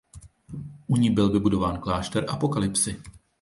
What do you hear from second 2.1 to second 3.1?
Apokalypsy.